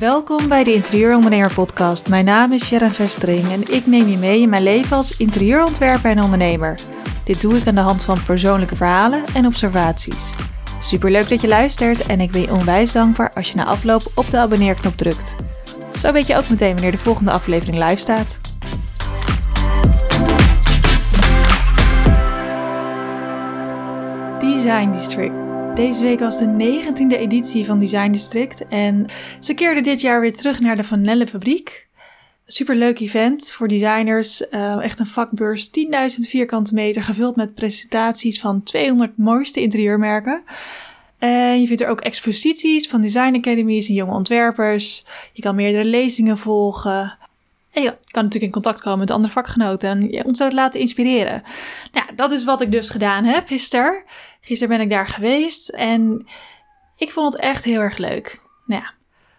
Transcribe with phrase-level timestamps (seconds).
[0.00, 2.08] Welkom bij de Interieurondernemer Podcast.
[2.08, 6.10] Mijn naam is Sharon Vestering en ik neem je mee in mijn leven als interieurontwerper
[6.10, 6.78] en ondernemer.
[7.24, 10.34] Dit doe ik aan de hand van persoonlijke verhalen en observaties.
[10.82, 14.30] Superleuk dat je luistert en ik ben je onwijs dankbaar als je na afloop op
[14.30, 15.34] de abonneerknop drukt.
[15.94, 18.40] Zo weet je ook meteen wanneer de volgende aflevering live staat.
[24.40, 25.49] Design District.
[25.80, 29.06] Deze week was de 19e editie van Design District en
[29.38, 31.88] ze keerden dit jaar weer terug naar de Van Nelle fabriek.
[32.46, 38.62] Superleuk event voor designers, uh, echt een vakbeurs, 10.000 vierkante meter gevuld met presentaties van
[38.62, 40.42] 200 mooiste interieurmerken.
[41.18, 45.04] En je vindt er ook exposities van design academies en jonge ontwerpers.
[45.32, 47.18] Je kan meerdere lezingen volgen.
[47.72, 51.42] En je kan natuurlijk in contact komen met andere vakgenoten en je ontzettend laten inspireren.
[51.92, 54.02] Nou, ja, dat is wat ik dus gedaan heb gisteren.
[54.40, 56.26] Gisteren ben ik daar geweest en
[56.96, 58.42] ik vond het echt heel erg leuk.
[58.66, 58.92] Nou ja,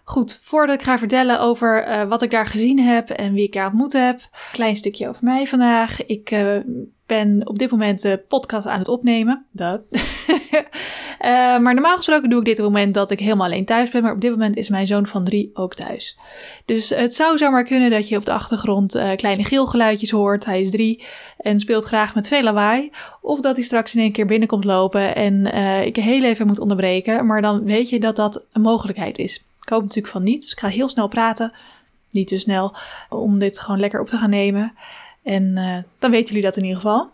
[0.03, 3.53] goed, voordat ik ga vertellen over uh, wat ik daar gezien heb en wie ik
[3.53, 4.21] daar ontmoet heb.
[4.51, 6.05] Klein stukje over mij vandaag.
[6.05, 6.57] Ik uh,
[7.05, 9.45] ben op dit moment de podcast aan het opnemen.
[10.53, 10.61] uh,
[11.63, 14.03] maar normaal gesproken doe ik dit op het moment dat ik helemaal alleen thuis ben.
[14.03, 16.17] Maar op dit moment is mijn zoon van drie ook thuis.
[16.65, 20.45] Dus het zou zomaar kunnen dat je op de achtergrond uh, kleine geelgeluidjes hoort.
[20.45, 21.03] Hij is drie
[21.37, 22.91] en speelt graag met veel lawaai.
[23.21, 26.59] Of dat hij straks in één keer binnenkomt lopen en uh, ik heel even moet
[26.59, 27.25] onderbreken.
[27.25, 29.43] Maar dan weet je dat dat een mogelijkheid is.
[29.61, 30.51] Ik hoop natuurlijk van niet.
[30.51, 31.51] Ik ga heel snel praten.
[32.09, 32.75] Niet te snel
[33.09, 34.73] om dit gewoon lekker op te gaan nemen.
[35.23, 35.53] En
[35.99, 37.09] dan weten jullie dat in ieder geval.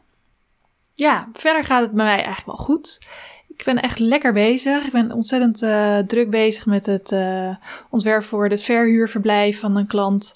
[0.99, 3.01] Ja, verder gaat het bij mij eigenlijk wel goed.
[3.47, 4.85] Ik ben echt lekker bezig.
[4.85, 7.55] Ik ben ontzettend uh, druk bezig met het uh,
[7.89, 10.33] ontwerp voor het verhuurverblijf van een klant.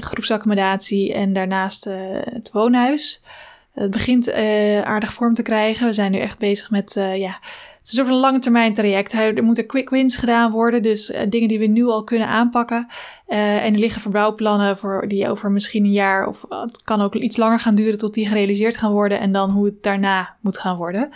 [0.00, 3.22] groepsaccommodatie en daarnaast het woonhuis.
[3.72, 4.32] Het begint
[4.84, 5.86] aardig vorm te krijgen.
[5.86, 7.38] We zijn nu echt bezig met ja,
[7.84, 9.12] het is een lange termijn traject.
[9.12, 10.82] Er moeten quick wins gedaan worden.
[10.82, 12.86] Dus uh, dingen die we nu al kunnen aanpakken.
[13.28, 17.14] Uh, en er liggen verbouwplannen voor die over misschien een jaar of het kan ook
[17.14, 19.20] iets langer gaan duren tot die gerealiseerd gaan worden.
[19.20, 21.08] En dan hoe het daarna moet gaan worden.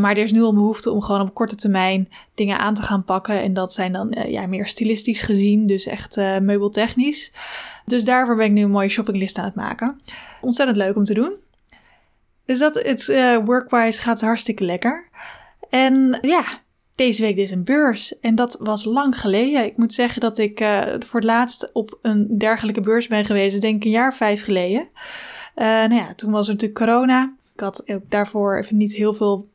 [0.00, 3.04] Maar er is nu al behoefte om gewoon op korte termijn dingen aan te gaan
[3.04, 3.42] pakken.
[3.42, 7.32] En dat zijn dan ja, meer stilistisch gezien, dus echt meubeltechnisch.
[7.84, 10.00] Dus daarvoor ben ik nu een mooie shoppinglist aan het maken.
[10.40, 11.32] Ontzettend leuk om te doen.
[12.44, 13.06] Dus dat, het
[13.44, 15.08] workwise gaat hartstikke lekker.
[15.72, 16.44] En ja,
[16.94, 18.18] deze week dus een beurs.
[18.18, 19.64] En dat was lang geleden.
[19.64, 23.60] Ik moet zeggen dat ik uh, voor het laatst op een dergelijke beurs ben geweest,
[23.60, 24.88] denk een jaar vijf geleden.
[25.56, 27.34] Uh, nou ja, toen was er natuurlijk corona.
[27.54, 29.48] Ik had ook daarvoor even niet heel veel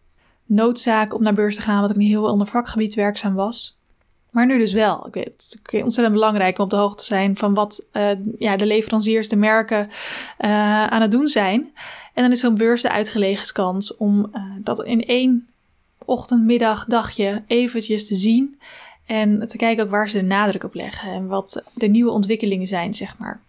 [0.45, 3.79] noodzaak om naar beurs te gaan, omdat ik niet heel onder vakgebied werkzaam was.
[4.29, 5.07] Maar nu dus wel.
[5.07, 8.09] Ik weet, het is ontzettend belangrijk om op de hoogte te zijn van wat uh,
[8.37, 9.89] ja, de leveranciers, de merken
[10.37, 11.71] aan het doen zijn.
[12.13, 14.31] En dan is zo'n beurs de uitgelegen kans om
[14.63, 15.47] dat in één
[16.07, 18.59] ochtend, middag, dagje eventjes te zien.
[19.05, 22.67] En te kijken ook waar ze de nadruk op leggen en wat de nieuwe ontwikkelingen
[22.67, 23.41] zijn, zeg maar.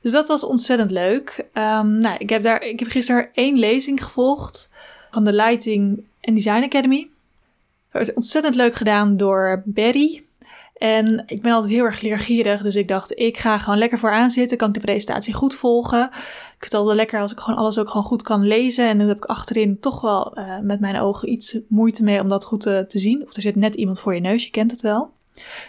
[0.00, 1.46] Dus dat was ontzettend leuk.
[1.54, 4.70] Um, nou, ik heb, daar, ik heb gisteren één lezing gevolgd
[5.10, 7.08] van de Lighting and Design Academy.
[7.88, 10.22] Het werd ontzettend leuk gedaan door Berry.
[10.74, 14.30] En ik ben altijd heel erg leergierig, dus ik dacht, ik ga gewoon lekker vooraan
[14.30, 16.10] zitten, kan ik de presentatie goed volgen.
[16.58, 18.88] Ik vind het altijd lekker als ik gewoon alles ook gewoon goed kan lezen.
[18.88, 22.28] En dan heb ik achterin toch wel uh, met mijn ogen iets moeite mee om
[22.28, 23.22] dat goed te, te, zien.
[23.22, 25.12] Of er zit net iemand voor je neus, je kent het wel.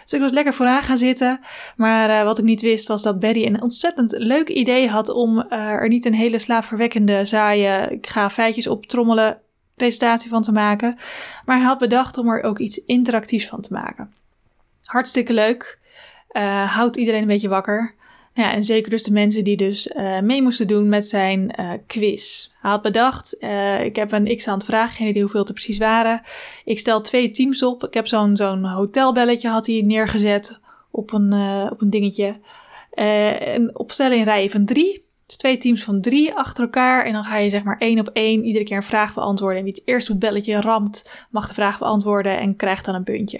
[0.02, 1.40] Dus ik was lekker vooraan gaan zitten.
[1.76, 5.38] Maar uh, wat ik niet wist was dat Betty een ontzettend leuk idee had om
[5.50, 9.40] er niet een hele slaapverwekkende, saaie, ik ga feitjes op trommelen
[9.74, 10.98] presentatie van te maken.
[11.44, 14.14] Maar hij had bedacht om er ook iets interactiefs van te maken.
[14.84, 15.78] Hartstikke leuk.
[16.66, 17.98] Houdt iedereen een beetje wakker.
[18.32, 21.70] Ja, en zeker dus de mensen die dus uh, mee moesten doen met zijn uh,
[21.86, 22.48] quiz.
[22.60, 23.36] Hij had bedacht,
[23.84, 26.22] ik heb een x aantal vragen, geen idee hoeveel er precies waren.
[26.64, 27.84] Ik stel twee teams op.
[27.84, 30.60] Ik heb zo'n zo'n hotelbelletje had hij neergezet
[30.90, 31.32] op een,
[31.70, 32.40] op een dingetje.
[32.90, 35.04] en opstellen in rijen van drie.
[35.26, 37.04] Dus twee teams van drie achter elkaar.
[37.04, 39.58] En dan ga je zeg maar één op één iedere keer een vraag beantwoorden.
[39.58, 42.94] En wie het eerst op het belletje ramt, mag de vraag beantwoorden en krijgt dan
[42.94, 43.38] een puntje.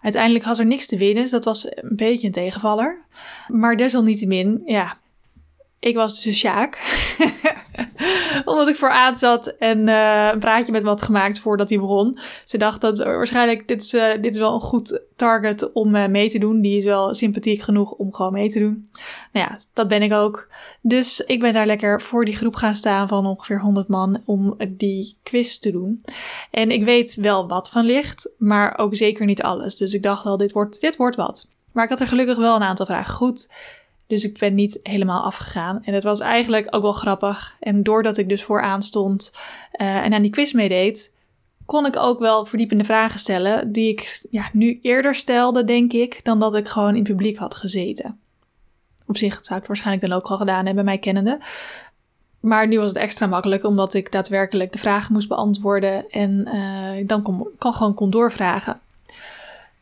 [0.00, 3.04] Uiteindelijk had er niks te winnen, dus dat was een beetje een tegenvaller.
[3.48, 4.98] Maar desalniettemin, ja,
[5.80, 6.78] ik was dus Sjaak.
[8.44, 12.18] Omdat ik vooraan zat en uh, een praatje met wat gemaakt voordat hij begon.
[12.44, 16.30] Ze dacht dat waarschijnlijk dit is, uh, dit is wel een goed target om mee
[16.30, 16.60] te doen.
[16.60, 18.88] Die is wel sympathiek genoeg om gewoon mee te doen.
[19.32, 20.48] Nou ja, dat ben ik ook.
[20.82, 24.56] Dus ik ben daar lekker voor die groep gaan staan van ongeveer 100 man om
[24.68, 26.04] die quiz te doen.
[26.50, 29.76] En ik weet wel wat van ligt, maar ook zeker niet alles.
[29.76, 31.50] Dus ik dacht al, dit wordt, dit wordt wat.
[31.72, 33.48] Maar ik had er gelukkig wel een aantal vragen goed.
[34.10, 35.84] Dus ik ben niet helemaal afgegaan.
[35.84, 37.56] En het was eigenlijk ook wel grappig.
[37.60, 39.32] En doordat ik dus vooraan stond
[39.80, 41.14] uh, en aan die quiz meedeed,
[41.66, 46.24] kon ik ook wel verdiepende vragen stellen, die ik ja, nu eerder stelde, denk ik,
[46.24, 48.18] dan dat ik gewoon in publiek had gezeten.
[49.06, 51.38] Op zich zou ik het waarschijnlijk dan ook al gedaan hebben, mij kennende.
[52.40, 57.06] Maar nu was het extra makkelijk, omdat ik daadwerkelijk de vragen moest beantwoorden en uh,
[57.06, 58.80] dan kon, kan gewoon kon doorvragen.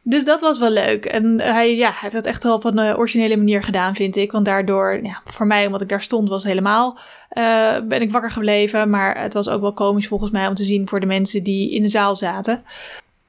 [0.09, 1.05] Dus dat was wel leuk.
[1.05, 4.17] En hij, ja, hij heeft dat echt wel op een uh, originele manier gedaan, vind
[4.17, 4.33] ik.
[4.33, 6.99] Want daardoor, ja, voor mij, omdat ik daar stond, was helemaal,
[7.39, 8.91] uh, ben ik wakker gebleven.
[8.91, 11.71] Maar het was ook wel komisch volgens mij om te zien voor de mensen die
[11.71, 12.55] in de zaal zaten.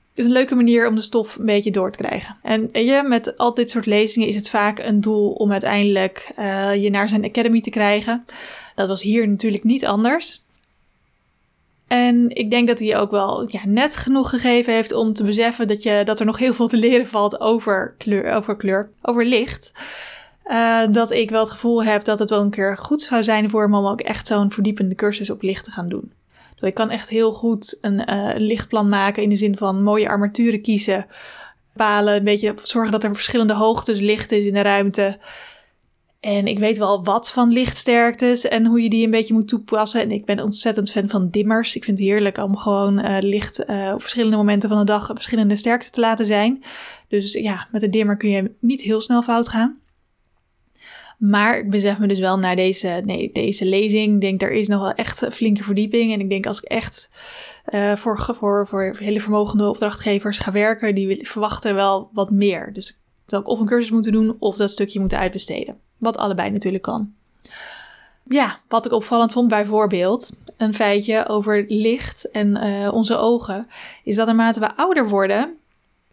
[0.09, 2.37] Het is een leuke manier om de stof een beetje door te krijgen.
[2.41, 6.31] En je, met al dit soort lezingen is het vaak een doel om uiteindelijk
[6.75, 8.25] je naar zijn academy te krijgen.
[8.75, 10.43] Dat was hier natuurlijk niet anders.
[11.89, 15.67] En ik denk dat hij ook wel ja, net genoeg gegeven heeft om te beseffen
[15.67, 19.25] dat, je, dat er nog heel veel te leren valt over kleur, over, kleur, over
[19.25, 19.73] licht.
[20.45, 23.49] Uh, dat ik wel het gevoel heb dat het wel een keer goed zou zijn
[23.49, 26.11] voor me om ook echt zo'n verdiepende cursus op licht te gaan doen.
[26.59, 30.61] Ik kan echt heel goed een uh, lichtplan maken in de zin van mooie armaturen
[30.61, 31.05] kiezen,
[31.73, 35.17] bepalen, een beetje zorgen dat er verschillende hoogtes licht is in de ruimte.
[36.19, 40.01] En ik weet wel wat van lichtsterktes en hoe je die een beetje moet toepassen.
[40.01, 41.75] En ik ben ontzettend fan van dimmers.
[41.75, 45.05] Ik vind het heerlijk om gewoon uh, licht uh, op verschillende momenten van de dag
[45.05, 46.63] verschillende sterkte te laten zijn.
[47.07, 49.79] Dus ja, met een dimmer kun je niet heel snel fout gaan.
[51.17, 54.13] Maar ik besef me dus wel naar deze, nee, deze lezing.
[54.13, 56.13] Ik denk, er is nog wel echt flinke verdieping.
[56.13, 57.09] En ik denk, als ik echt
[57.69, 62.73] uh, voor, voor, voor hele vermogende opdrachtgevers ga werken, die verwachten wel wat meer.
[62.73, 62.97] Dus ik
[63.37, 65.77] ik of een cursus moeten doen of dat stukje moeten uitbesteden.
[65.99, 67.13] Wat allebei natuurlijk kan.
[68.23, 73.67] Ja, wat ik opvallend vond bijvoorbeeld, een feitje over licht en uh, onze ogen,
[74.03, 75.59] is dat naarmate we ouder worden,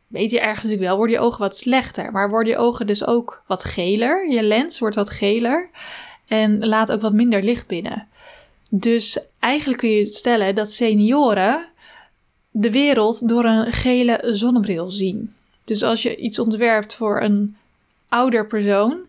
[0.06, 2.12] weet je ergens natuurlijk wel, worden je ogen wat slechter.
[2.12, 4.30] Maar worden je ogen dus ook wat geler.
[4.30, 5.70] Je lens wordt wat geler
[6.26, 8.08] en laat ook wat minder licht binnen.
[8.68, 11.68] Dus eigenlijk kun je stellen dat senioren
[12.50, 15.34] de wereld door een gele zonnebril zien.
[15.64, 17.56] Dus als je iets ontwerpt voor een
[18.08, 19.05] ouder persoon,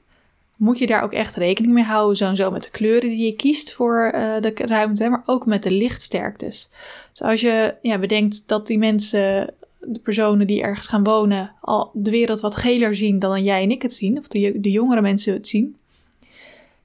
[0.57, 2.17] moet je daar ook echt rekening mee houden.
[2.17, 5.71] Sowieso met de kleuren die je kiest voor uh, de ruimte, maar ook met de
[5.71, 6.69] lichtsterktes.
[7.11, 11.91] Dus als je ja, bedenkt dat die mensen, de personen die ergens gaan wonen, al
[11.93, 15.01] de wereld wat geler zien dan jij en ik het zien, of de, de jongere
[15.01, 15.75] mensen het zien,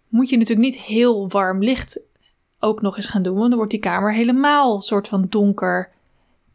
[0.08, 2.00] moet je natuurlijk niet heel warm licht
[2.60, 5.90] ook nog eens gaan doen, want dan wordt die kamer helemaal soort van donker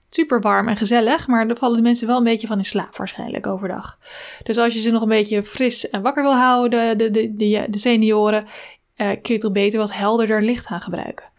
[0.09, 2.97] super warm en gezellig, maar daar vallen de mensen wel een beetje van in slaap
[2.97, 3.97] waarschijnlijk overdag.
[4.43, 7.65] Dus als je ze nog een beetje fris en wakker wil houden, de, de, de,
[7.69, 8.45] de senioren,
[8.97, 11.29] uh, kun je toch beter wat helderder licht gaan gebruiken.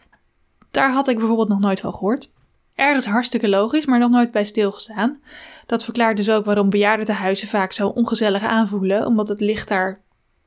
[0.70, 2.32] Daar had ik bijvoorbeeld nog nooit van gehoord.
[2.74, 5.20] Ergens hartstikke logisch, maar nog nooit bij stilgestaan.
[5.66, 10.00] Dat verklaart dus ook waarom bejaardentehuizen vaak zo ongezellig aanvoelen, omdat het licht daar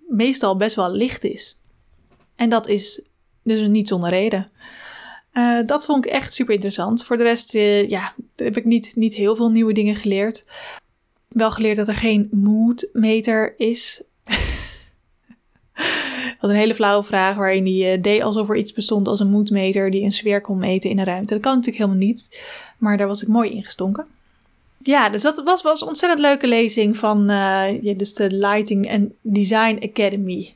[0.07, 1.59] meestal best wel licht is.
[2.35, 3.05] En dat is
[3.43, 4.51] dus niet zonder reden.
[5.33, 7.03] Uh, dat vond ik echt super interessant.
[7.03, 10.43] Voor de rest uh, ja, heb ik niet, niet heel veel nieuwe dingen geleerd.
[11.27, 14.01] Wel geleerd dat er geen moodmeter is.
[16.39, 19.29] dat een hele flauwe vraag waarin hij uh, deed alsof er iets bestond als een
[19.29, 21.33] moodmeter die een sfeer kon meten in een ruimte.
[21.33, 22.41] Dat kan natuurlijk helemaal niet,
[22.77, 24.05] maar daar was ik mooi in gestonken.
[24.83, 27.25] Ja, dus dat was, was een ontzettend leuke lezing van
[27.81, 30.53] ja, dus de Lighting and Design Academy.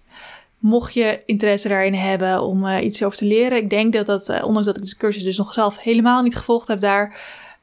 [0.68, 3.58] Mocht je interesse daarin hebben om uh, iets over te leren.
[3.58, 6.36] Ik denk dat dat, uh, ondanks dat ik de cursus dus nog zelf helemaal niet
[6.36, 7.20] gevolgd heb daar,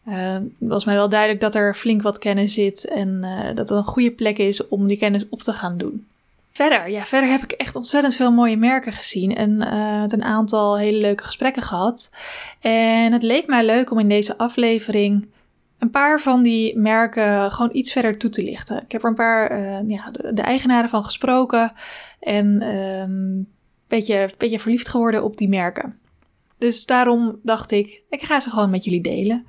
[0.09, 3.21] uh, was mij wel duidelijk dat er flink wat kennis zit en
[3.55, 6.07] dat het een goede plek is om die kennis op te gaan doen.
[6.53, 9.57] Verder, ja, verder heb ik echt ontzettend veel mooie merken gezien en
[10.01, 12.11] met een aantal hele leuke gesprekken gehad.
[12.61, 15.27] En het leek mij leuk om in deze aflevering
[15.79, 18.83] een paar van die merken gewoon iets verder toe te lichten.
[18.83, 21.73] Ik heb er een paar ja, de, eigenaren van gesproken.
[22.21, 23.49] En um,
[23.89, 26.01] beetje, beetje verliefd geworden op die merken.
[26.59, 29.47] Dus daarom dacht ik, ik ga ze gewoon met jullie delen.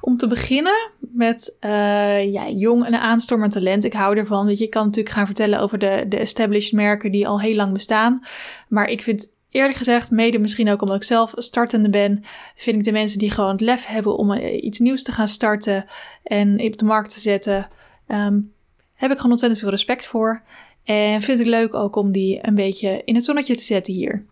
[0.00, 3.84] Om te beginnen met uh, ja, jong en aanstormend talent.
[3.84, 4.46] Ik hou ervan.
[4.46, 7.72] Weet je, kan natuurlijk gaan vertellen over de, de established merken die al heel lang
[7.72, 8.22] bestaan.
[8.68, 12.24] Maar ik vind eerlijk gezegd, mede misschien ook omdat ik zelf startende ben,
[12.56, 15.28] vind ik de mensen die gewoon het lef hebben om eh, iets nieuws te gaan
[15.28, 15.84] starten
[16.22, 17.68] en op de markt te zetten,
[18.08, 18.52] um,
[18.94, 20.42] heb ik gewoon ontzettend veel respect voor.
[20.84, 24.24] En vind ik leuk ook om die een beetje in het zonnetje te zetten hier.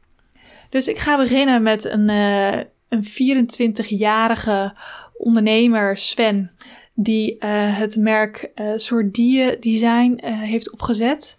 [0.68, 2.56] Dus ik ga beginnen met een, uh,
[2.88, 4.74] een 24-jarige
[5.16, 6.50] ondernemer, Sven,
[6.94, 7.38] die uh,
[7.78, 11.38] het merk uh, Sordie Design heeft opgezet.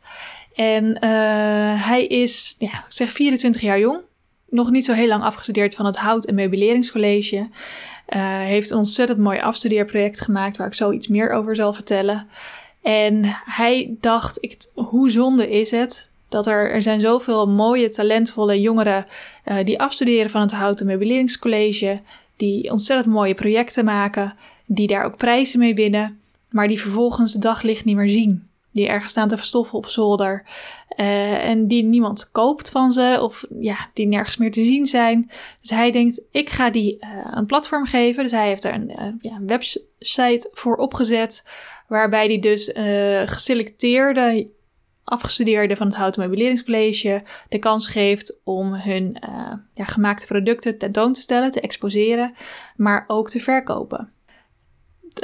[0.56, 1.06] En
[1.78, 4.00] hij is, ja, ik zeg 24 jaar jong,
[4.50, 7.50] nog niet zo heel lang afgestudeerd van het Hout- en Meubileringscollege.
[8.46, 12.28] heeft een ontzettend mooi afstudeerproject gemaakt waar ik zo iets meer over zal vertellen.
[12.82, 19.06] En hij dacht, hoe zonde is het dat er, er zijn zoveel mooie, talentvolle jongeren
[19.46, 22.02] uh, die afstuderen van het Houten Meubileringscollege,
[22.36, 26.20] die ontzettend mooie projecten maken, die daar ook prijzen mee winnen,
[26.50, 28.48] maar die vervolgens de daglicht niet meer zien.
[28.74, 30.46] Die ergens staan te verstoffen op zolder.
[30.98, 33.18] Uh, en die niemand koopt van ze.
[33.22, 35.32] Of ja, die nergens meer te zien zijn.
[35.62, 38.24] Dus hij denkt, ik ga die uh, een platform geven.
[38.24, 41.44] Dus hij heeft er een, uh, ja, een website voor opgezet.
[41.88, 42.72] Waarbij hij dus
[43.30, 44.50] geselecteerde
[45.04, 49.18] afgestudeerden van het Houten Meubileringscollege de kans geeft om hun
[49.74, 52.34] ja, gemaakte producten tentoon te stellen, te exposeren,
[52.76, 54.13] maar ook te verkopen.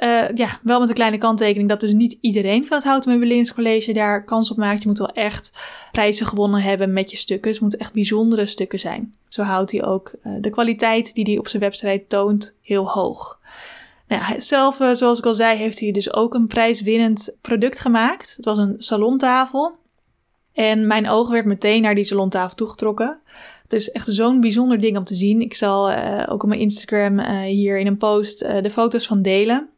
[0.03, 3.93] Uh, ja, wel met een kleine kanttekening dat dus niet iedereen van het Houten Meubileringscollege
[3.93, 4.81] daar kans op maakt.
[4.81, 5.51] Je moet wel echt
[5.91, 7.43] prijzen gewonnen hebben met je stukken.
[7.43, 9.13] Dus het moeten echt bijzondere stukken zijn.
[9.27, 13.39] Zo houdt hij ook uh, de kwaliteit die hij op zijn website toont heel hoog.
[14.07, 17.79] Nou ja, zelf, uh, zoals ik al zei, heeft hij dus ook een prijswinnend product
[17.79, 18.33] gemaakt.
[18.35, 19.75] Het was een salontafel.
[20.53, 23.19] En mijn oog werd meteen naar die salontafel toegetrokken.
[23.63, 25.41] Het is echt zo'n bijzonder ding om te zien.
[25.41, 25.91] Ik zal
[26.27, 29.69] ook op mijn Instagram hier in een post de foto's van delen.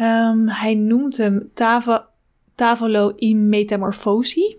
[0.00, 2.04] Um, hij noemt hem Tavo,
[2.54, 4.56] Tavolo in Metamorfosi.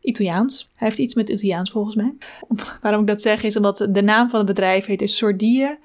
[0.00, 0.68] Italiaans.
[0.74, 2.14] Hij heeft iets met Italiaans volgens mij.
[2.82, 5.78] Waarom ik dat zeg is omdat de naam van het bedrijf heet dus Sordie.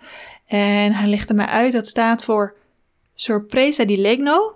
[0.45, 2.55] En hij legde mij uit dat staat voor
[3.15, 4.55] Sorpresa di Legno.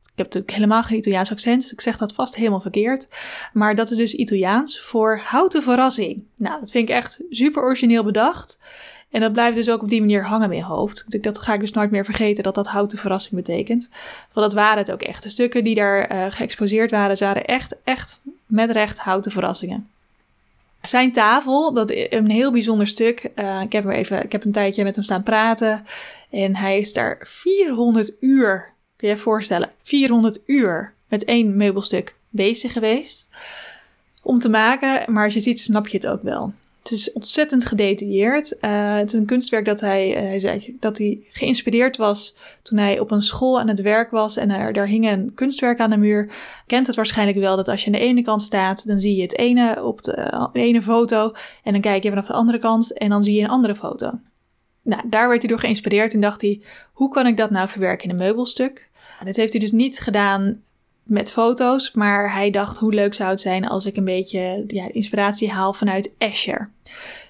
[0.00, 3.08] Ik heb natuurlijk helemaal geen Italiaans accent, dus ik zeg dat vast helemaal verkeerd.
[3.52, 6.24] Maar dat is dus Italiaans voor houten verrassing.
[6.36, 8.58] Nou, dat vind ik echt super origineel bedacht.
[9.12, 11.22] En dat blijft dus ook op die manier hangen in mijn hoofd.
[11.22, 13.88] Dat ga ik dus nooit meer vergeten dat dat houten verrassing betekent.
[14.32, 15.22] Want dat waren het ook echt.
[15.22, 19.88] De stukken die daar uh, geëxposeerd waren, waren echt, echt met recht houten verrassingen.
[20.82, 23.30] Zijn tafel, dat is een heel bijzonder stuk.
[23.36, 25.84] Uh, ik, heb er even, ik heb een tijdje met hem staan praten.
[26.30, 32.14] En hij is daar 400 uur, kun je je voorstellen, 400 uur met één meubelstuk
[32.28, 33.28] bezig geweest.
[34.22, 36.52] Om te maken, maar als je het ziet, snap je het ook wel.
[36.82, 38.56] Het is ontzettend gedetailleerd.
[38.60, 42.78] Uh, het is een kunstwerk dat hij, uh, hij zei dat hij geïnspireerd was toen
[42.78, 45.90] hij op een school aan het werk was en er, daar hing een kunstwerk aan
[45.90, 46.32] de muur.
[46.66, 49.22] Kent het waarschijnlijk wel dat als je aan de ene kant staat, dan zie je
[49.22, 52.98] het ene op de, uh, ene foto en dan kijk je vanaf de andere kant
[52.98, 54.18] en dan zie je een andere foto.
[54.82, 56.62] Nou, daar werd hij door geïnspireerd en dacht hij,
[56.92, 58.90] hoe kan ik dat nou verwerken in een meubelstuk?
[59.24, 60.62] Dit heeft hij dus niet gedaan
[61.02, 61.92] met foto's.
[61.92, 65.72] Maar hij dacht hoe leuk zou het zijn als ik een beetje ja, inspiratie haal
[65.72, 66.70] vanuit Escher.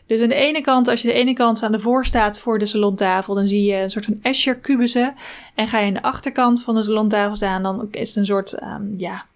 [0.07, 2.59] Dus aan de ene kant, als je de ene kant aan de voor staat voor
[2.59, 5.15] de salontafel, dan zie je een soort van Escher kubussen.
[5.55, 8.63] En ga je aan de achterkant van de salontafel staan, dan is het een soort
[8.63, 9.27] um, ja,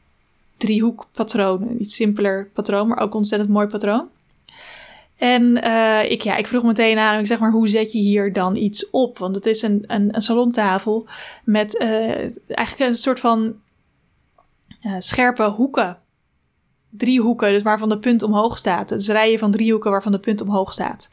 [0.56, 1.62] driehoekpatroon.
[1.62, 4.08] Een iets simpeler patroon, maar ook ontzettend mooi patroon.
[5.16, 8.32] En uh, ik, ja, ik vroeg meteen aan ik zeg maar, hoe zet je hier
[8.32, 9.18] dan iets op?
[9.18, 11.06] Want het is een, een, een salontafel
[11.44, 11.88] met uh,
[12.48, 13.54] eigenlijk een soort van
[14.86, 15.98] uh, scherpe hoeken.
[16.90, 18.88] Driehoeken, dus waarvan de punt omhoog staat.
[18.88, 21.08] Dus rijen van driehoeken waarvan de punt omhoog staat.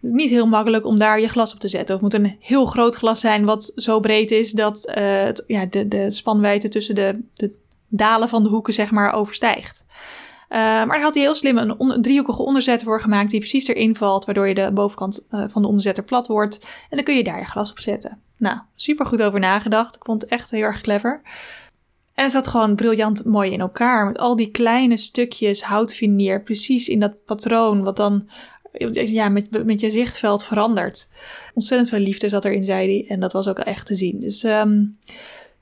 [0.00, 1.94] Het is niet heel makkelijk om daar je glas op te zetten.
[1.94, 5.88] Het moet een heel groot glas zijn wat zo breed is dat het, ja, de,
[5.88, 7.54] de spanwijdte tussen de, de
[7.88, 9.84] dalen van de hoeken zeg maar overstijgt.
[9.88, 13.96] Uh, maar daar had hij heel slim een, driehoekige onderzet voor gemaakt die precies erin
[13.96, 16.58] valt, waardoor je de bovenkant van de onderzetter plat wordt.
[16.90, 18.20] En dan kun je daar je glas op zetten.
[18.36, 19.96] Nou, super goed over nagedacht.
[19.96, 21.20] Ik vond het echt heel erg clever.
[22.18, 24.06] En zat gewoon briljant mooi in elkaar.
[24.06, 26.42] Met al die kleine stukjes houtvinier.
[26.42, 27.82] Precies in dat patroon.
[27.82, 28.28] Wat dan
[28.92, 31.08] ja, met, met je zichtveld verandert.
[31.54, 33.08] Ontzettend veel liefde zat erin, zei hij.
[33.08, 34.20] En dat was ook echt te zien.
[34.20, 34.98] Dus um,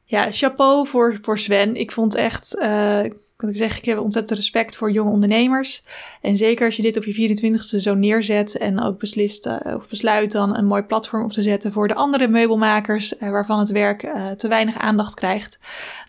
[0.05, 1.77] ja, chapeau voor, voor Sven.
[1.77, 2.57] Ik vond echt.
[2.59, 3.01] Uh,
[3.37, 5.85] kan ik zeg, ik heb ontzettend respect voor jonge ondernemers.
[6.21, 9.89] En zeker als je dit op je 24ste zo neerzet en ook beslist uh, of
[9.89, 13.71] besluit dan een mooi platform op te zetten voor de andere meubelmakers uh, waarvan het
[13.71, 15.59] werk uh, te weinig aandacht krijgt,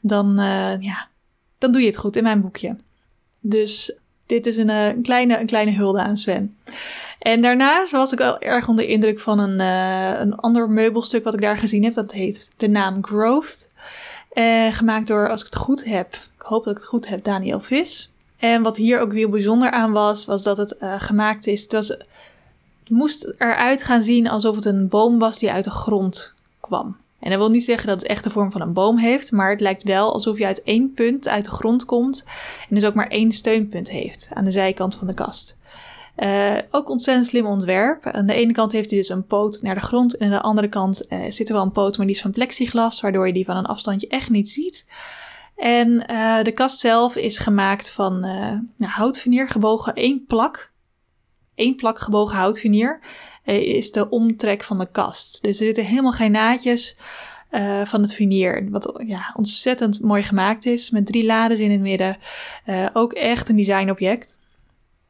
[0.02, 0.36] dan,
[0.80, 1.08] ja,
[1.58, 2.76] dan doe je het goed in mijn boekje.
[3.40, 6.58] Dus dit is een, een, kleine, een kleine hulde aan Sven.
[7.20, 9.60] En daarnaast was ik wel erg onder indruk van een,
[10.22, 11.94] een ander meubelstuk wat ik daar gezien heb.
[11.94, 13.70] Dat heet de naam Growth.
[14.72, 16.18] gemaakt door, als ik het goed heb,
[16.48, 18.12] hoop dat ik het goed heb, Daniel Vis.
[18.38, 21.72] En wat hier ook weer bijzonder aan was, was dat het uh, gemaakt is.
[21.72, 22.06] Het,
[22.88, 26.98] moest eruit gaan zien alsof het een boom was die uit de grond kwam.
[27.20, 29.50] En dat wil niet zeggen dat het echt de vorm van een boom heeft, maar
[29.50, 32.24] het lijkt wel alsof je uit één punt uit de grond komt
[32.70, 35.58] en dus ook maar één steunpunt heeft aan de zijkant van de kast.
[36.18, 38.06] Uh, ook ontzettend slim ontwerp.
[38.06, 40.42] Aan de ene kant heeft hij dus een poot naar de grond en aan de
[40.42, 43.34] andere kant uh, zit er wel een poot, maar die is van plexiglas, waardoor je
[43.34, 44.86] die van een afstandje echt niet ziet.
[45.58, 50.72] En uh, de kast zelf is gemaakt van uh, gebogen één plak.
[51.56, 53.00] Eén plak gebogen houtvinier
[53.46, 55.42] uh, is de omtrek van de kast.
[55.42, 56.98] Dus er zitten helemaal geen naadjes
[57.84, 58.70] van het vinier.
[58.70, 60.90] Wat ja, ontzettend mooi gemaakt is.
[60.90, 62.18] Met drie lades in het midden.
[62.94, 64.40] ook echt een designobject.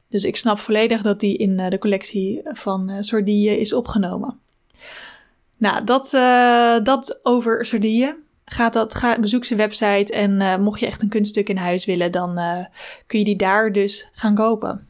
[0.09, 4.39] Dus ik snap volledig dat die in de collectie van Sordie is opgenomen.
[5.57, 6.09] Nou, dat,
[6.85, 8.15] dat over Sardinië.
[8.49, 11.85] Ga dat, ga, bezoek zijn website en uh, mocht je echt een kunststuk in huis
[11.85, 12.65] willen, dan uh,
[13.07, 14.87] kun je die daar dus gaan kopen.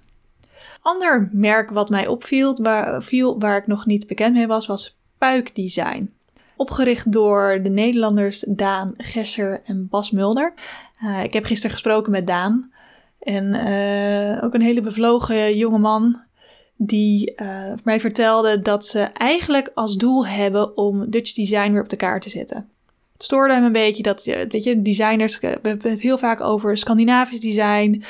[0.81, 4.97] Ander merk wat mij opviel, waar, viel, waar ik nog niet bekend mee was, was
[5.17, 6.13] Puik Design.
[6.55, 10.53] Opgericht door de Nederlanders Daan Gesser en Bas Mulder.
[11.03, 12.71] Uh, ik heb gisteren gesproken met Daan.
[13.19, 13.45] En
[14.43, 16.21] ook een hele bevlogen jonge man
[16.75, 17.33] die
[17.83, 22.21] mij vertelde dat ze eigenlijk als doel hebben om Dutch design weer op de kaart
[22.21, 22.69] te zetten.
[23.17, 26.77] Het stoorde hem een beetje dat, weet je, designers, we hebben het heel vaak over
[26.77, 28.03] Scandinavisch design.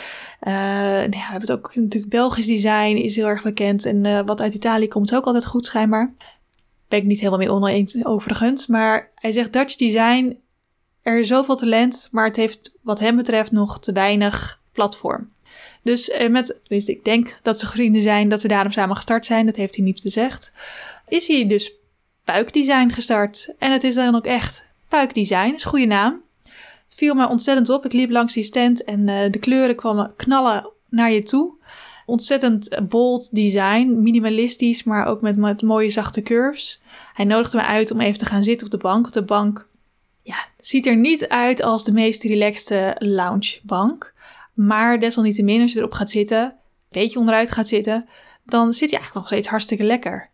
[0.47, 0.53] Uh,
[1.01, 3.85] ja, we hebben het ook natuurlijk Belgisch design is heel erg bekend.
[3.85, 6.13] En wat uit Italië komt is ook altijd goed schijnbaar.
[6.87, 8.67] Ben ik niet helemaal mee oneens overigens.
[8.67, 10.39] Maar hij zegt Dutch design,
[11.01, 15.29] er is zoveel talent, maar het heeft wat hem betreft nog te weinig platform.
[15.83, 19.25] Dus eh, met, tenminste, ik denk dat ze vrienden zijn, dat ze daarom samen gestart
[19.25, 19.45] zijn.
[19.45, 20.51] Dat heeft hij niet bezegd.
[21.07, 21.73] Is hij dus
[22.23, 23.53] puikdesign gestart.
[23.57, 25.53] En het is dan ook echt puikdesign.
[25.53, 26.21] is een goede naam.
[26.83, 27.85] Het viel mij ontzettend op.
[27.85, 31.55] Ik liep langs die stand en uh, de kleuren kwamen knallen naar je toe.
[32.05, 36.81] Ontzettend bold design, minimalistisch, maar ook met, met mooie zachte curves.
[37.13, 39.11] Hij nodigde me uit om even te gaan zitten op de bank.
[39.11, 39.67] De bank
[40.21, 44.13] ja, ziet er niet uit als de meest relaxte loungebank.
[44.53, 46.53] Maar desalniettemin, als je erop gaat zitten, een
[46.89, 48.07] beetje onderuit gaat zitten,
[48.45, 50.29] dan zit je eigenlijk nog steeds hartstikke lekker.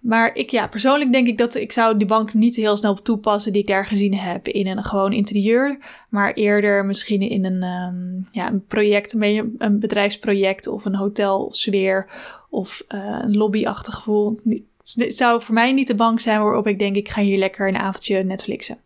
[0.00, 3.52] Maar ik, ja, persoonlijk denk ik dat ik zou die bank niet heel snel toepassen
[3.52, 5.78] die ik daar gezien heb in een gewoon interieur.
[6.10, 9.14] Maar eerder misschien in een, um, ja, een project,
[9.58, 12.10] een, bedrijfsproject of een hotelsfeer
[12.50, 14.40] of uh, een lobbyachtig gevoel.
[14.94, 17.68] Het zou voor mij niet de bank zijn waarop ik denk ik ga hier lekker
[17.68, 18.78] een avondje Netflixen.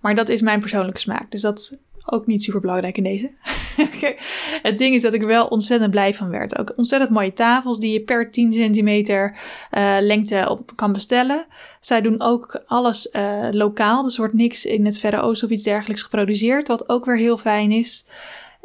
[0.00, 1.30] Maar dat is mijn persoonlijke smaak.
[1.30, 3.30] Dus dat ook niet super belangrijk in deze.
[4.62, 6.58] het ding is dat ik wel ontzettend blij van werd.
[6.58, 9.36] Ook ontzettend mooie tafels die je per 10 centimeter
[9.72, 11.46] uh, lengte op kan bestellen.
[11.80, 14.02] Zij doen ook alles uh, lokaal.
[14.02, 16.68] Dus er wordt niks in het Verre Oosten of iets dergelijks geproduceerd.
[16.68, 18.06] Wat ook weer heel fijn is.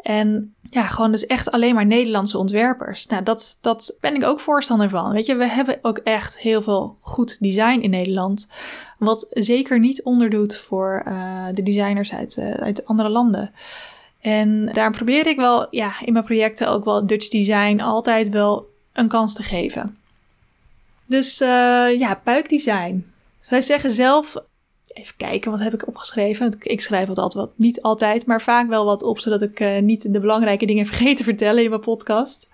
[0.02, 3.08] En ja, gewoon dus echt alleen maar Nederlandse ontwerpers.
[3.08, 5.12] Nou, dat, dat ben ik ook voorstander van.
[5.12, 8.48] Weet je, we hebben ook echt heel veel goed design in Nederland.
[8.98, 13.52] Wat zeker niet onderdoet voor uh, de designers uit, uh, uit andere landen.
[14.22, 18.70] En daar probeer ik wel ja, in mijn projecten ook wel Dutch design altijd wel
[18.94, 19.98] een kans te geven.
[21.06, 23.12] Dus uh, ja, buikdesign.
[23.40, 24.36] Zij zeggen zelf
[24.98, 26.58] Even kijken, wat heb ik opgeschreven?
[26.60, 29.80] Ik schrijf wat altijd wat, niet altijd, maar vaak wel wat op, zodat ik uh,
[29.80, 32.50] niet de belangrijke dingen vergeet te vertellen in mijn podcast.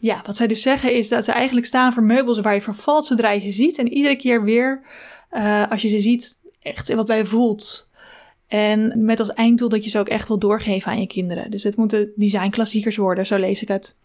[0.00, 3.04] Ja, wat zij dus zeggen is dat ze eigenlijk staan voor meubels waar je vervalt
[3.04, 3.78] zodra je ze ziet.
[3.78, 4.82] En iedere keer weer,
[5.32, 7.88] uh, als je ze ziet, echt wat bij je voelt.
[8.46, 11.50] En met als einddoel dat je ze ook echt wil doorgeven aan je kinderen.
[11.50, 13.96] Dus het moeten designklassiekers worden, zo lees ik het.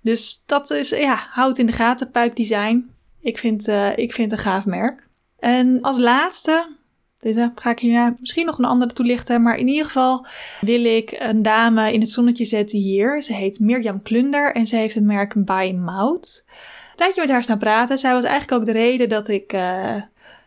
[0.00, 2.90] Dus dat is, ja, houd in de gaten, Puik Design.
[3.20, 5.06] Ik vind, uh, ik vind het een gaaf merk.
[5.38, 6.76] En als laatste
[7.18, 9.42] deze ga ik hierna misschien nog een andere toelichten.
[9.42, 10.26] Maar in ieder geval
[10.60, 13.22] wil ik een dame in het zonnetje zetten hier.
[13.22, 16.44] Ze heet Mirjam Klunder en ze heeft het merk By Mout.
[16.46, 17.98] Een tijdje met haar staan praten.
[17.98, 19.52] Zij was eigenlijk ook de reden dat ik...
[19.52, 19.60] Uh,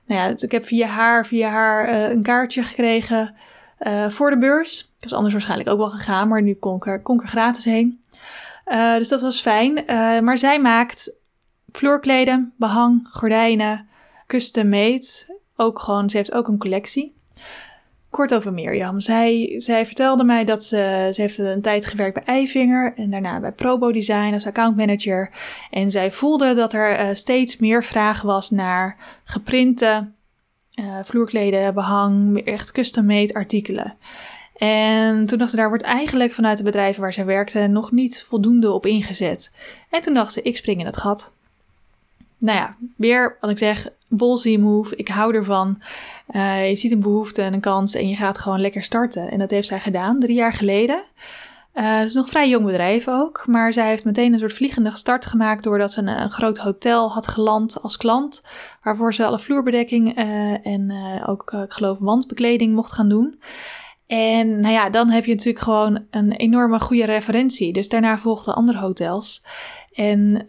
[0.06, 3.36] nou ja, dus ik heb via haar, via haar uh, een kaartje gekregen
[4.10, 4.80] voor de beurs.
[4.80, 7.66] Ik was anders waarschijnlijk ook wel gegaan, maar nu kon ik er, kon ik gratis
[7.66, 8.02] heen.
[8.98, 9.74] dus dat was fijn.
[10.24, 11.18] maar zij maakt
[11.72, 13.88] vloerkleden, behang, gordijnen,
[14.28, 17.16] custom made ook gewoon, ze heeft ook een collectie.
[18.10, 19.00] Kort over Mirjam.
[19.00, 23.40] Zij, zij vertelde mij dat ze, ze heeft een tijd gewerkt bij Eivinger en daarna
[23.40, 25.30] bij Probo Design als accountmanager.
[25.70, 30.08] En zij voelde dat er uh, steeds meer vraag was naar geprinte
[30.80, 33.96] uh, vloerkleden, behang, echt custom-made artikelen.
[34.58, 38.24] En toen dacht ze, daar wordt eigenlijk vanuit de bedrijven waar zij werkte nog niet
[38.28, 39.52] voldoende op ingezet.
[39.90, 41.32] En toen dacht ze, ik spring in het gat
[42.42, 44.96] nou ja, weer wat ik zeg, ballsy move.
[44.96, 45.82] Ik hou ervan.
[46.32, 49.32] Uh, je ziet een behoefte en een kans en je gaat gewoon lekker starten.
[49.32, 51.04] En dat heeft zij gedaan drie jaar geleden.
[51.74, 54.54] Uh, het is nog een vrij jong bedrijf ook, maar zij heeft meteen een soort
[54.54, 58.44] vliegende start gemaakt doordat ze een, groot hotel had geland als klant,
[58.82, 60.94] waarvoor ze alle vloerbedekking uh, en
[61.26, 63.42] ook, ik geloof, wandbekleding mocht gaan doen.
[64.08, 67.74] En nou ja, dan heb je natuurlijk gewoon een enorme goede referentie.
[67.74, 69.44] Dus daarna volgden andere hotels.
[69.94, 70.46] En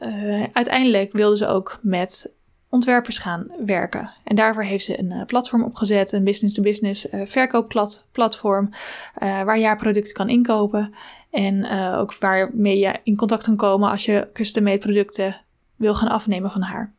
[0.52, 2.32] uiteindelijk wilde ze ook met
[2.72, 4.12] ontwerpers gaan werken.
[4.24, 8.70] En daarvoor heeft ze een uh, platform opgezet, een business-to-business -business, uh, verkoopplatform,
[9.18, 10.94] waar je haar producten kan inkopen.
[11.30, 15.40] En ook waarmee je in contact kan komen als je custom-made producten
[15.76, 16.92] wil gaan afnemen van haar.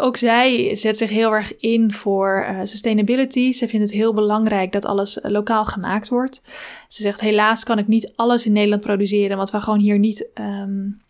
[0.00, 3.52] Ook zij zet zich heel erg in voor sustainability.
[3.52, 6.42] Ze vindt het heel belangrijk dat alles lokaal gemaakt wordt.
[6.88, 10.30] Ze zegt: helaas kan ik niet alles in Nederland produceren, want we gewoon hier niet
[10.34, 11.02] um,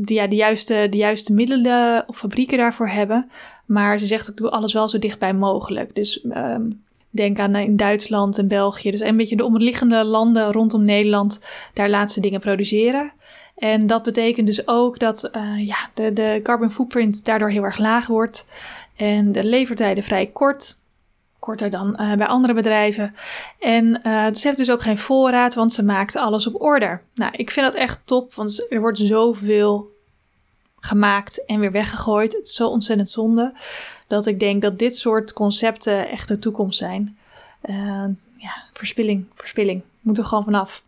[0.00, 3.30] de, ja, de, juiste, de juiste middelen of fabrieken daarvoor hebben.
[3.66, 5.94] Maar ze zegt, ik doe alles wel zo dichtbij mogelijk.
[5.94, 6.70] Dus ehm,
[7.10, 8.90] denk aan in Duitsland en België.
[8.90, 11.40] Dus een beetje de omliggende landen rondom Nederland.
[11.74, 13.12] Daar laat ze dingen produceren.
[13.56, 17.78] En dat betekent dus ook dat uh, ja, de, de carbon footprint daardoor heel erg
[17.78, 18.46] laag wordt.
[18.96, 20.77] En de levertijden vrij kort.
[21.38, 23.14] Korter dan uh, bij andere bedrijven.
[23.58, 27.00] En uh, ze heeft dus ook geen voorraad, want ze maakt alles op orde.
[27.14, 29.96] Nou, ik vind dat echt top, want er wordt zoveel
[30.80, 32.32] gemaakt en weer weggegooid.
[32.32, 33.54] Het is zo ontzettend zonde
[34.06, 37.18] dat ik denk dat dit soort concepten echt de toekomst zijn.
[37.62, 38.04] Uh,
[38.36, 39.82] ja, verspilling, verspilling.
[40.00, 40.82] Moet er gewoon vanaf.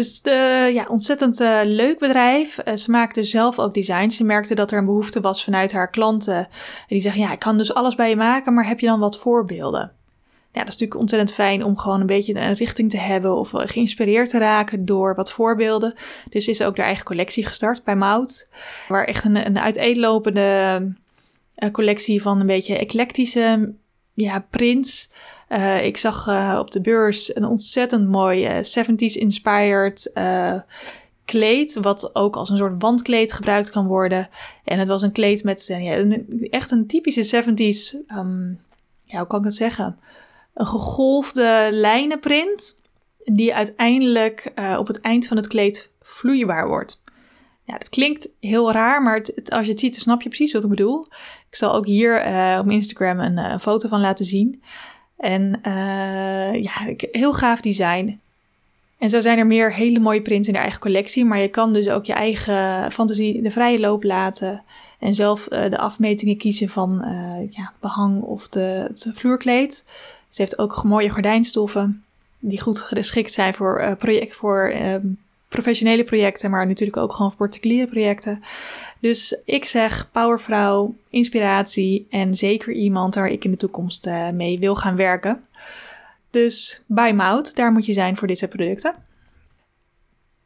[0.00, 2.58] Dus de, ja, ontzettend uh, leuk bedrijf.
[2.64, 4.16] Uh, ze maakte zelf ook designs.
[4.16, 6.36] Ze merkte dat er een behoefte was vanuit haar klanten.
[6.36, 6.48] En
[6.88, 9.18] die zeggen, ja, ik kan dus alles bij je maken, maar heb je dan wat
[9.18, 9.92] voorbeelden?
[10.52, 13.50] Ja, dat is natuurlijk ontzettend fijn om gewoon een beetje een richting te hebben of
[13.54, 15.94] geïnspireerd te raken door wat voorbeelden.
[16.30, 18.48] Dus is ook haar eigen collectie gestart bij Mout,
[18.88, 20.92] waar echt een, een uiteenlopende
[21.72, 23.74] collectie van een beetje eclectische
[24.14, 25.10] ja, prints
[25.50, 30.12] uh, ik zag uh, op de beurs een ontzettend mooi uh, 70s inspired
[31.24, 34.28] kleed, wat ook als een soort wandkleed gebruikt kan worden.
[34.64, 36.06] En het was een kleed met ja,
[36.50, 38.48] echt een typische 70s, um, ehm,
[39.00, 39.98] ja, hoe kan ik dat zeggen?
[40.54, 42.80] Een gegolfde lijnenprint,
[43.24, 47.02] die uiteindelijk op het eind van het kleed vloeibaar wordt.
[47.64, 50.64] Ja, het klinkt heel raar, maar als je het ziet, dan snap je precies wat
[50.64, 51.06] ik bedoel.
[51.48, 52.16] Ik zal ook hier
[52.58, 54.62] op Instagram een foto van laten zien.
[55.20, 58.20] En uh, ja, heel gaaf design.
[58.98, 61.24] En zo zijn er meer hele mooie prints in de eigen collectie.
[61.24, 64.62] Maar je kan dus ook je eigen fantasie de vrije loop laten.
[64.98, 69.84] En zelf uh, de afmetingen kiezen van uh, ja, behang of de, het vloerkleed.
[70.28, 72.04] Ze heeft ook mooie gordijnstoffen.
[72.38, 75.18] Die goed geschikt zijn voor, project, voor um,
[75.50, 76.50] professionele projecten.
[76.50, 78.42] Maar natuurlijk ook gewoon voor particuliere projecten.
[79.00, 84.58] Dus ik zeg powervrouw, inspiratie en zeker iemand waar ik in de toekomst uh, mee
[84.58, 85.44] wil gaan werken.
[86.30, 88.94] Dus buy Mout, daar moet je zijn voor dit soort producten.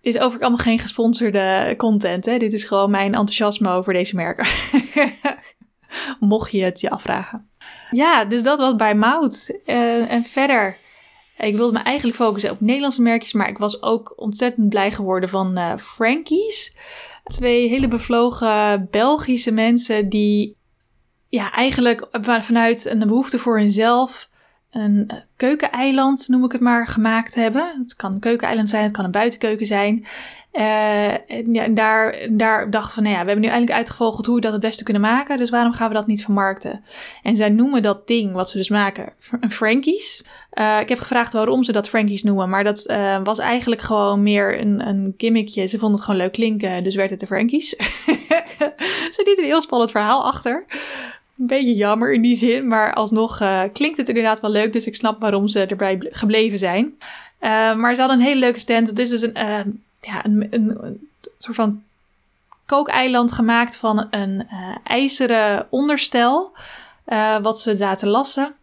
[0.00, 2.24] Is overigens allemaal geen gesponsorde content.
[2.24, 2.38] Hè?
[2.38, 4.46] Dit is gewoon mijn enthousiasme over deze merken.
[6.20, 7.48] Mocht je het je afvragen.
[7.90, 9.58] Ja, dus dat was bij Mout.
[9.66, 10.78] Uh, en verder,
[11.36, 15.28] ik wilde me eigenlijk focussen op Nederlandse merkjes, maar ik was ook ontzettend blij geworden
[15.28, 16.76] van uh, Frankie's.
[17.24, 20.56] Twee hele bevlogen Belgische mensen die
[21.28, 24.28] ja, eigenlijk vanuit een behoefte voor hunzelf
[24.70, 27.74] een keukeneiland, noem ik het maar, gemaakt hebben.
[27.78, 30.06] Het kan een keukeneiland zijn, het kan een buitenkeuken zijn.
[30.58, 31.14] Uh,
[31.70, 34.60] daar, daar dachten we, nou ja, we hebben nu eindelijk uitgevogeld hoe we dat het
[34.60, 35.38] beste kunnen maken.
[35.38, 36.84] Dus waarom gaan we dat niet vermarkten?
[37.22, 40.24] En zij noemen dat ding wat ze dus maken een Frankies.
[40.52, 42.48] Uh, ik heb gevraagd waarom ze dat Frankies noemen.
[42.48, 45.66] Maar dat uh, was eigenlijk gewoon meer een, een gimmickje.
[45.66, 47.68] Ze vonden het gewoon leuk klinken, dus werd het de Frankies.
[49.14, 50.64] Ze niet een heel spannend verhaal achter.
[51.38, 54.72] Een beetje jammer in die zin, maar alsnog klinkt het inderdaad wel leuk.
[54.72, 56.94] Dus ik snap waarom ze erbij gebleven zijn.
[57.76, 58.88] maar ze hadden een hele leuke stand.
[58.88, 61.82] Het is dus een ja, een, soort van
[62.66, 66.52] kookeiland gemaakt van een uh, ijzeren onderstel.
[67.08, 68.54] Uh, wat ze laten lassen.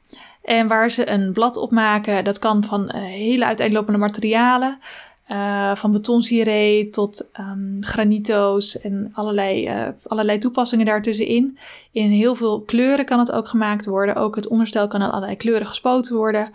[0.44, 2.24] En waar ze een blad op maken.
[2.24, 4.80] Dat kan van uh, hele uiteenlopende materialen.
[5.76, 9.72] van betonsiree tot um, granito's en allerlei,
[10.08, 11.58] allerlei toepassingen daartussenin.
[11.92, 14.16] In heel veel kleuren kan het ook gemaakt worden.
[14.16, 16.52] Ook het onderstel kan in allerlei kleuren gespoten worden.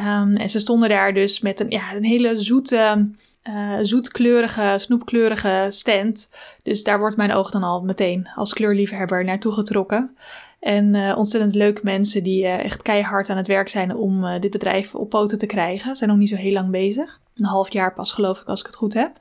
[0.00, 3.08] Um, en ze stonden daar dus met een, ja, een hele zoete
[3.48, 6.30] uh, zoetkleurige, snoepkleurige stand.
[6.62, 10.16] Dus daar wordt mijn oog dan al meteen als kleurliefhebber naartoe getrokken.
[10.60, 14.50] En uh, ontzettend leuke mensen die uh, echt keihard aan het werk zijn om dit
[14.50, 15.96] bedrijf op poten te krijgen.
[15.96, 17.20] Zijn nog niet zo heel lang bezig.
[17.34, 19.20] Een half jaar pas geloof ik als ik het goed heb.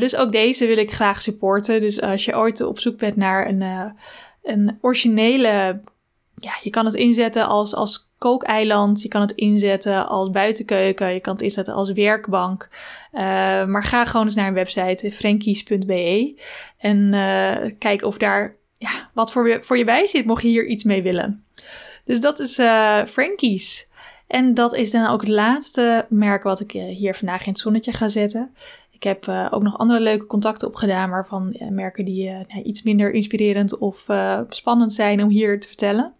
[0.00, 1.80] dus ook deze wil ik graag supporten.
[1.80, 3.94] Dus als je ooit op zoek bent naar een,
[4.42, 5.80] een originele
[6.44, 9.02] ja, je kan het inzetten als, als kookeiland.
[9.02, 11.12] Je kan het inzetten als buitenkeuken.
[11.12, 12.68] Je kan het inzetten als werkbank.
[13.12, 13.20] Uh,
[13.64, 16.40] maar ga gewoon eens naar een website, frankies.be.
[16.78, 20.48] En uh, kijk of daar ja, wat voor je, voor je bij zit, mocht je
[20.48, 21.44] hier iets mee willen.
[22.04, 23.88] Dus dat is uh, Frankies.
[24.26, 27.92] En dat is dan ook het laatste merk wat ik hier vandaag in het zonnetje
[27.92, 28.54] ga zetten.
[28.90, 33.78] Ik heb ook nog andere leuke contacten opgedaan, waarvan merken die uh, iets minder inspirerend
[33.78, 34.06] of
[34.48, 36.14] spannend zijn om hier te vertellen.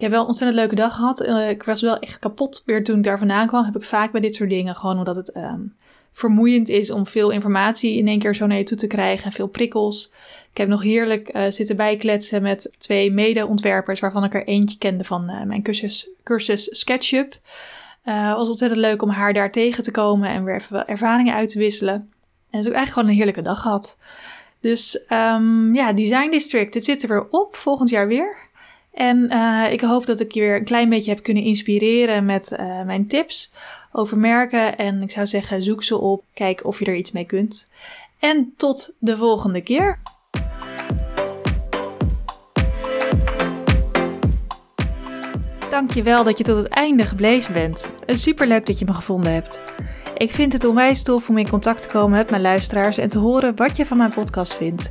[0.00, 1.26] Ik heb wel een ontzettend leuke dag gehad.
[1.26, 3.64] Uh, ik was wel echt kapot weer toen ik daar vandaan kwam.
[3.64, 4.74] Heb ik vaak bij dit soort dingen.
[4.74, 5.74] Gewoon omdat het um,
[6.12, 9.32] vermoeiend is om veel informatie in één keer zo naar je toe te krijgen.
[9.32, 10.12] Veel prikkels.
[10.50, 14.00] Ik heb nog heerlijk uh, zitten bijkletsen met twee mede-ontwerpers.
[14.00, 17.38] Waarvan ik er eentje kende van uh, mijn cursus, cursus SketchUp.
[18.02, 20.28] Het was ontzettend leuk om haar daar tegen te komen.
[20.28, 21.94] En weer even ervaringen uit te wisselen.
[21.94, 23.98] En dus ook eigenlijk gewoon een heerlijke dag gehad.
[24.60, 26.74] Dus um, ja, Design District.
[26.74, 27.56] Het zit er weer op.
[27.56, 28.48] Volgend jaar weer.
[28.92, 32.52] En uh, ik hoop dat ik je weer een klein beetje heb kunnen inspireren met
[32.52, 33.52] uh, mijn tips
[33.92, 34.78] over merken.
[34.78, 37.68] En ik zou zeggen, zoek ze op, kijk of je er iets mee kunt.
[38.18, 39.98] En tot de volgende keer.
[45.70, 47.92] Dankjewel dat je tot het einde gebleven bent.
[48.06, 49.62] Superleuk dat je me gevonden hebt.
[50.16, 53.18] Ik vind het onwijs tof om in contact te komen met mijn luisteraars en te
[53.18, 54.90] horen wat je van mijn podcast vindt.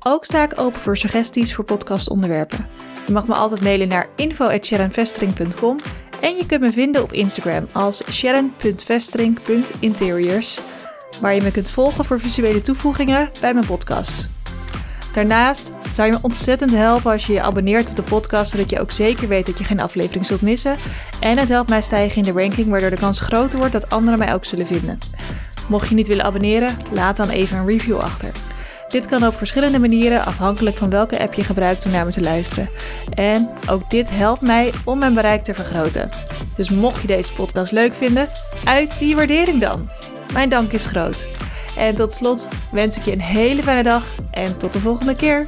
[0.00, 2.68] Ook sta ik open voor suggesties voor podcastonderwerpen.
[3.10, 5.78] Je mag me altijd mailen naar info.sharonvestering.com
[6.20, 10.60] en je kunt me vinden op Instagram als sharon.vestering.interiors,
[11.20, 14.30] waar je me kunt volgen voor visuele toevoegingen bij mijn podcast.
[15.12, 18.80] Daarnaast zou je me ontzettend helpen als je je abonneert op de podcast, zodat je
[18.80, 20.76] ook zeker weet dat je geen aflevering zult missen.
[21.20, 24.18] En het helpt mij stijgen in de ranking, waardoor de kans groter wordt dat anderen
[24.18, 24.98] mij ook zullen vinden.
[25.68, 28.30] Mocht je niet willen abonneren, laat dan even een review achter.
[28.90, 32.20] Dit kan op verschillende manieren, afhankelijk van welke app je gebruikt om naar me te
[32.20, 32.68] luisteren.
[33.10, 36.08] En ook dit helpt mij om mijn bereik te vergroten.
[36.54, 38.28] Dus mocht je deze podcast leuk vinden,
[38.64, 39.90] uit die waardering dan.
[40.32, 41.26] Mijn dank is groot.
[41.76, 45.46] En tot slot wens ik je een hele fijne dag en tot de volgende keer.